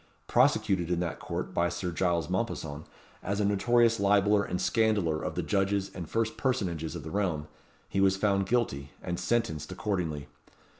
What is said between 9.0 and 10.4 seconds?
and sentenced accordingly.